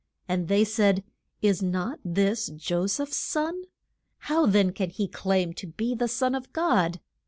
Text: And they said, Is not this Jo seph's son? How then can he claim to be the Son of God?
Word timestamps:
And 0.27 0.47
they 0.47 0.63
said, 0.63 1.03
Is 1.43 1.61
not 1.61 1.99
this 2.03 2.47
Jo 2.47 2.87
seph's 2.87 3.15
son? 3.17 3.65
How 4.17 4.47
then 4.47 4.71
can 4.73 4.89
he 4.89 5.07
claim 5.07 5.53
to 5.53 5.67
be 5.67 5.93
the 5.93 6.07
Son 6.07 6.33
of 6.33 6.51
God? 6.53 6.99